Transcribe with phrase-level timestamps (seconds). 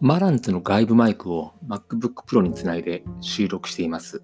[0.00, 4.22] マランツの外部マイクを MacBook Pro につないで収録しています。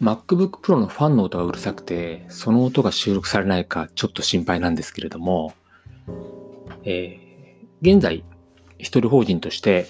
[0.00, 5.54] MacBook Pro のファンの音がうるさくて、その音が収録されないかちょっと心配なんですけれども、
[6.84, 8.24] えー、現在、
[8.78, 9.88] 一人法人として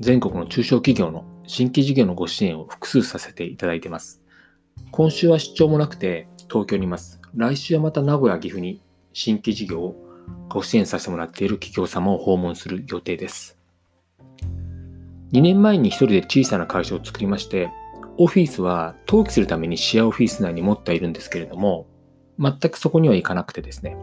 [0.00, 4.20] 全国の中小企業の新規事業のご支援を複数させていただいています。
[4.90, 7.22] 今週は出張もなくて東京にいます。
[7.34, 8.82] 来週はまた名古屋、岐阜に
[9.14, 9.96] 新規事業を
[10.50, 13.61] ご支援させてもらっている企業様を訪問する予定です。
[15.32, 17.70] 2年前に一人で小さな会社を作りまして、
[18.18, 21.86] オフィスは登記するためにシェアオフィス内に持っているんですけれども、
[22.38, 23.96] 全くそこには行かなくてですね、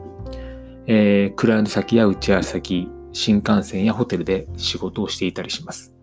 [0.87, 5.93] えー、クライアント先や打ち合わせ先、新幹線やホテルで仕事をしていたりします。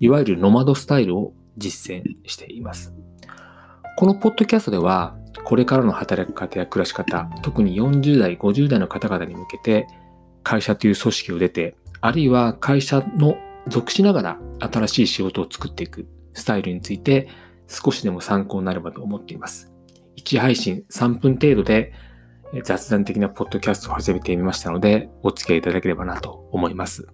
[0.00, 2.92] いわゆるノマドスタイルを実践しています。
[3.96, 9.86] このポッドキャストでは、これからの働き方や暮らし方、特に40代、50代の方々に向けて、
[10.42, 13.36] 会社という組織を出て、あるいは会社の
[13.68, 14.38] 属しながら
[14.72, 17.28] 新しい仕事を作っていくスタイルについて
[17.66, 19.72] 少しでも参考になればと思っています。
[20.16, 21.92] 1配信3分程度で
[22.62, 27.08] 雑談的なポッドキャストを始めてみましたので、お付き合いいただければなと思います。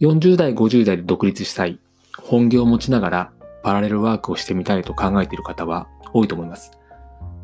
[0.00, 1.80] 40代、50代で独立したい、
[2.18, 6.70] 本業を持ちながらパラレルワークをしてみたいと考えている方は多いと思います。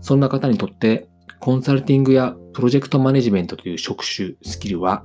[0.00, 1.08] そんな方にとって、
[1.40, 5.04] コンサルティングやプロジェクトマネジメントという職種、スキルは、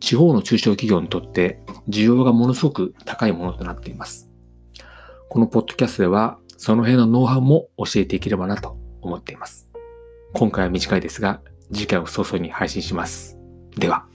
[0.00, 4.28] 地方の中小企業にとって需要がものすごく高いものとなっています。
[5.28, 9.68] このポッドキャストでは、その辺のノウハウも教えていければなと思っています。
[10.32, 11.40] 今回は短いですが、
[11.72, 13.38] 次回を早々に配信します。
[13.76, 14.06] では。